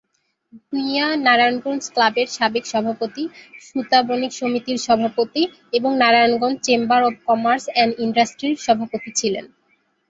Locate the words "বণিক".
4.07-4.31